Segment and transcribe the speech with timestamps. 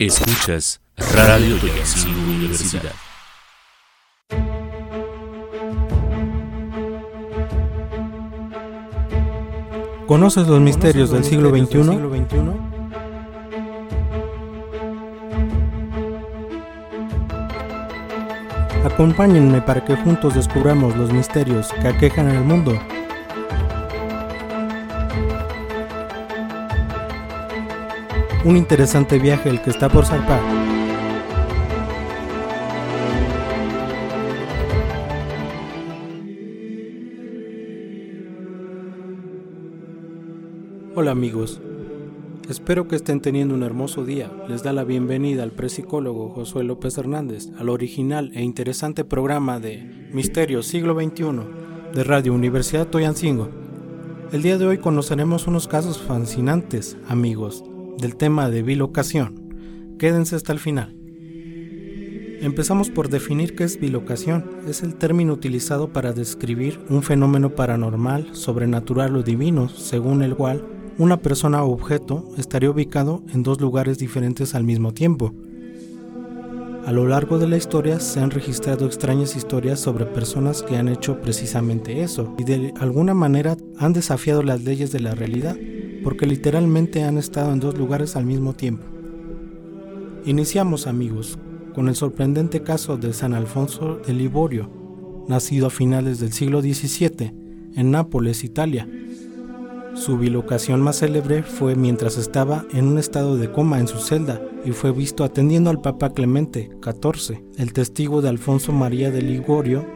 [0.00, 0.80] Escuchas
[1.12, 2.92] Radio Toyancingo Universidad.
[10.06, 11.80] ¿Conoces los misterios del siglo XXI?
[18.84, 22.78] Acompáñenme para que juntos descubramos los misterios que aquejan al mundo.
[28.44, 30.40] Un interesante viaje el que está por zarpar.
[40.94, 41.60] Hola amigos,
[42.48, 44.30] espero que estén teniendo un hermoso día.
[44.48, 50.10] Les da la bienvenida al psicólogo Josué López Hernández al original e interesante programa de
[50.12, 51.40] Misterios Siglo XXI
[51.92, 53.48] de Radio Universidad Toyancingo.
[54.30, 57.64] El día de hoy conoceremos unos casos fascinantes, amigos,
[58.00, 59.96] del tema de bilocación.
[59.98, 60.94] Quédense hasta el final.
[62.40, 64.48] Empezamos por definir qué es bilocación.
[64.68, 70.64] Es el término utilizado para describir un fenómeno paranormal, sobrenatural o divino, según el cual
[70.98, 75.34] una persona o objeto estaría ubicado en dos lugares diferentes al mismo tiempo.
[76.86, 80.88] A lo largo de la historia se han registrado extrañas historias sobre personas que han
[80.88, 85.56] hecho precisamente eso y de alguna manera han desafiado las leyes de la realidad
[86.02, 88.84] porque literalmente han estado en dos lugares al mismo tiempo.
[90.24, 91.38] Iniciamos amigos
[91.74, 94.70] con el sorprendente caso de San Alfonso de Liborio,
[95.28, 97.32] nacido a finales del siglo XVII
[97.76, 98.88] en Nápoles, Italia.
[99.94, 104.40] Su bilocación más célebre fue mientras estaba en un estado de coma en su celda
[104.64, 107.42] y fue visto atendiendo al Papa Clemente XIV.
[107.56, 109.86] El testigo de Alfonso María de Ligorio,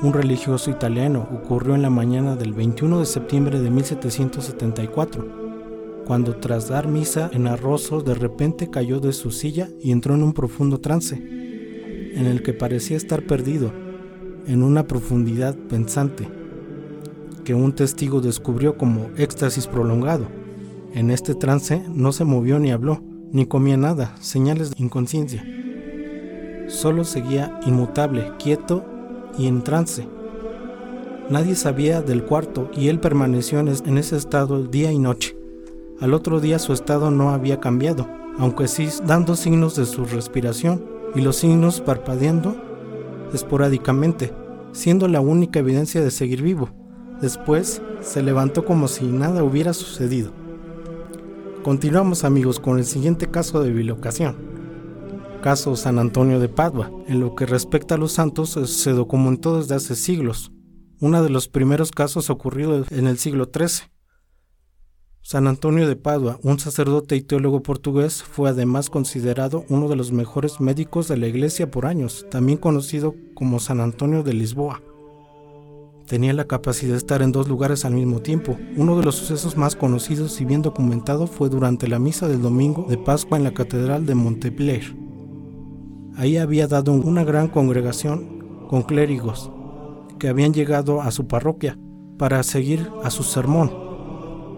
[0.00, 5.41] un religioso italiano, ocurrió en la mañana del 21 de septiembre de 1774
[6.06, 10.22] cuando tras dar misa en Arroso de repente cayó de su silla y entró en
[10.22, 13.72] un profundo trance, en el que parecía estar perdido,
[14.46, 16.28] en una profundidad pensante,
[17.44, 20.26] que un testigo descubrió como éxtasis prolongado.
[20.94, 25.44] En este trance no se movió ni habló, ni comía nada, señales de inconsciencia.
[26.68, 28.84] Solo seguía inmutable, quieto
[29.38, 30.06] y en trance.
[31.30, 35.41] Nadie sabía del cuarto y él permaneció en ese estado día y noche.
[36.02, 40.84] Al otro día su estado no había cambiado, aunque sí dando signos de su respiración
[41.14, 42.56] y los signos parpadeando
[43.32, 44.32] esporádicamente,
[44.72, 46.70] siendo la única evidencia de seguir vivo.
[47.20, 50.32] Después se levantó como si nada hubiera sucedido.
[51.62, 54.34] Continuamos amigos con el siguiente caso de bilocación.
[55.40, 56.90] Caso San Antonio de Padua.
[57.06, 60.50] En lo que respecta a los santos se documentó desde hace siglos.
[60.98, 63.91] Uno de los primeros casos ocurrido en el siglo XIII.
[65.24, 70.10] San Antonio de Padua, un sacerdote y teólogo portugués, fue además considerado uno de los
[70.10, 74.82] mejores médicos de la iglesia por años, también conocido como San Antonio de Lisboa.
[76.08, 78.58] Tenía la capacidad de estar en dos lugares al mismo tiempo.
[78.76, 82.86] Uno de los sucesos más conocidos y bien documentado fue durante la misa del domingo
[82.88, 84.96] de Pascua en la Catedral de Montpellier.
[86.16, 89.52] Ahí había dado una gran congregación con clérigos
[90.18, 91.78] que habían llegado a su parroquia
[92.18, 93.91] para seguir a su sermón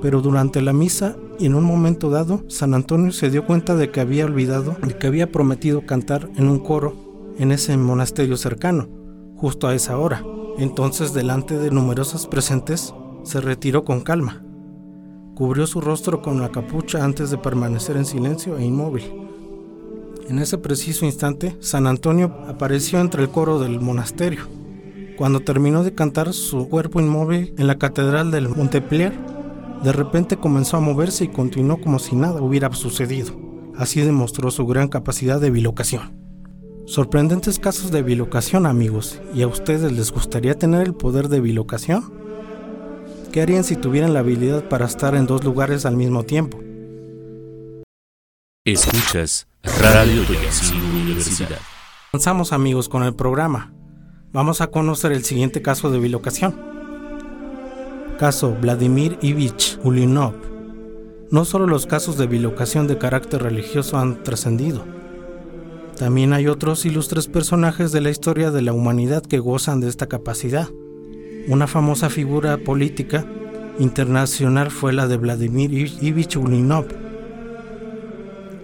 [0.00, 3.90] pero durante la misa y en un momento dado, San Antonio se dio cuenta de
[3.90, 6.94] que había olvidado, de que había prometido cantar en un coro
[7.38, 8.88] en ese monasterio cercano,
[9.36, 10.24] justo a esa hora.
[10.58, 12.92] Entonces, delante de numerosos presentes,
[13.22, 14.42] se retiró con calma.
[15.34, 19.04] Cubrió su rostro con la capucha antes de permanecer en silencio e inmóvil.
[20.28, 24.40] En ese preciso instante, San Antonio apareció entre el coro del monasterio.
[25.16, 29.12] Cuando terminó de cantar su cuerpo inmóvil en la catedral del Montpellier,
[29.82, 33.34] de repente comenzó a moverse y continuó como si nada hubiera sucedido.
[33.76, 36.16] Así demostró su gran capacidad de bilocación.
[36.86, 39.20] Sorprendentes casos de bilocación, amigos.
[39.34, 42.12] ¿Y a ustedes les gustaría tener el poder de bilocación?
[43.30, 46.58] ¿Qué harían si tuvieran la habilidad para estar en dos lugares al mismo tiempo?
[48.64, 49.46] Escuchas
[49.80, 50.22] Radio
[50.92, 51.60] Universidad.
[52.12, 53.72] Avanzamos amigos con el programa.
[54.32, 56.68] Vamos a conocer el siguiente caso de bilocación
[58.18, 60.34] caso Vladimir Ivich Ulinov,
[61.30, 64.84] no solo los casos de bilocación de carácter religioso han trascendido,
[65.96, 70.06] también hay otros ilustres personajes de la historia de la humanidad que gozan de esta
[70.06, 70.68] capacidad.
[71.48, 73.24] Una famosa figura política
[73.78, 76.86] internacional fue la de Vladimir Ivich Ulinov,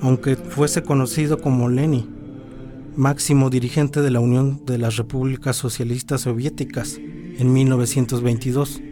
[0.00, 2.08] aunque fuese conocido como Lenin,
[2.96, 8.82] máximo dirigente de la Unión de las Repúblicas Socialistas Soviéticas en 1922.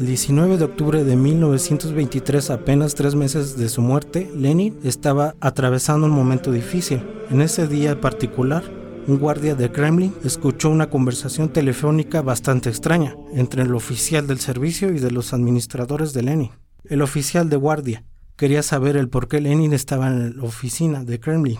[0.00, 6.06] El 19 de octubre de 1923, apenas tres meses de su muerte, Lenin estaba atravesando
[6.06, 7.02] un momento difícil.
[7.28, 8.64] En ese día particular,
[9.06, 14.90] un guardia de Kremlin escuchó una conversación telefónica bastante extraña entre el oficial del servicio
[14.90, 16.50] y de los administradores de Lenin.
[16.84, 18.02] El oficial de guardia
[18.36, 21.58] quería saber el por qué Lenin estaba en la oficina de Kremlin.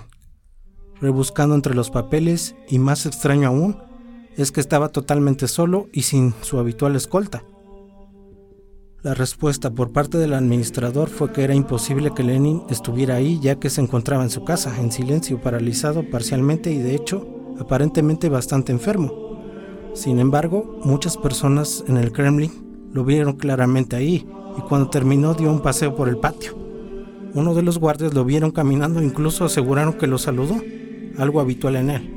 [1.03, 3.77] Rebuscando entre los papeles y más extraño aún,
[4.39, 7.45] es que estaba totalmente solo y sin su habitual escolta.
[9.03, 13.55] La respuesta por parte del administrador fue que era imposible que Lenin estuviera ahí ya
[13.55, 17.27] que se encontraba en su casa, en silencio, paralizado parcialmente y de hecho
[17.59, 19.41] aparentemente bastante enfermo.
[19.95, 22.53] Sin embargo, muchas personas en el Kremlin
[22.93, 26.55] lo vieron claramente ahí y cuando terminó dio un paseo por el patio.
[27.33, 30.61] Uno de los guardias lo vieron caminando e incluso aseguraron que lo saludó,
[31.17, 32.17] algo habitual en él.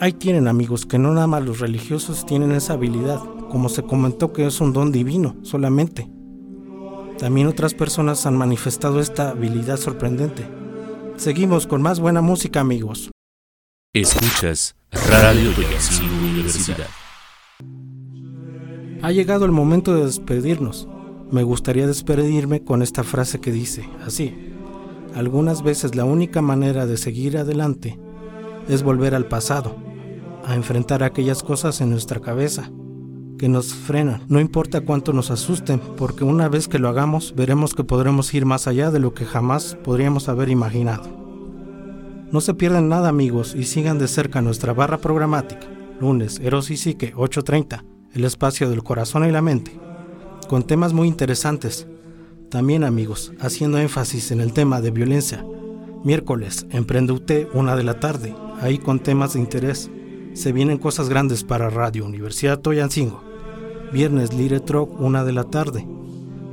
[0.00, 3.20] Ahí tienen amigos que no nada más los religiosos tienen esa habilidad,
[3.54, 6.10] como se comentó que es un don divino solamente.
[7.18, 10.44] También otras personas han manifestado esta habilidad sorprendente.
[11.14, 13.12] Seguimos con más buena música amigos.
[13.92, 16.88] Escuchas Radio Toyacingo Universidad.
[19.02, 20.88] Ha llegado el momento de despedirnos.
[21.30, 24.52] Me gustaría despedirme con esta frase que dice así.
[25.14, 28.00] Algunas veces la única manera de seguir adelante
[28.68, 29.76] es volver al pasado,
[30.44, 32.72] a enfrentar aquellas cosas en nuestra cabeza
[33.44, 34.22] que nos frenan.
[34.26, 38.46] No importa cuánto nos asusten, porque una vez que lo hagamos veremos que podremos ir
[38.46, 41.10] más allá de lo que jamás podríamos haber imaginado.
[42.32, 45.66] No se pierdan nada amigos y sigan de cerca nuestra barra programática.
[46.00, 49.78] Lunes, Eros y Psique, 8.30, el espacio del corazón y la mente,
[50.48, 51.86] con temas muy interesantes.
[52.48, 55.44] También amigos, haciendo énfasis en el tema de violencia.
[56.02, 59.90] Miércoles, Emprende UT, una de la tarde, ahí con temas de interés.
[60.32, 63.33] Se vienen cosas grandes para Radio Universidad Toyancingo.
[63.92, 65.86] Viernes Lire Troc, una de la tarde.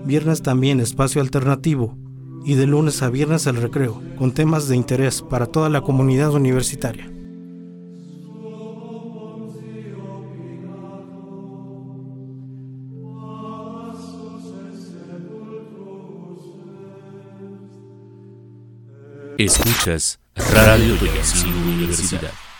[0.05, 1.97] Viernes también Espacio Alternativo.
[2.45, 6.33] Y de lunes a viernes el recreo, con temas de interés para toda la comunidad
[6.33, 7.11] universitaria.
[19.37, 20.95] Escuchas Radio
[21.65, 22.50] Universidad.